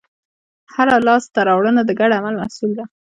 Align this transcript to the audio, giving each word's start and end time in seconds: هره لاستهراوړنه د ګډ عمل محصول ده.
هره 0.75 0.95
لاستهراوړنه 1.05 1.81
د 1.85 1.91
ګډ 1.99 2.11
عمل 2.19 2.35
محصول 2.41 2.71
ده. 2.77 2.85